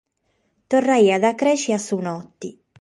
Torraiat 0.73 1.29
a 1.31 1.33
crèschere 1.43 1.77
a 1.79 1.85
su 1.85 1.97
note. 2.11 2.49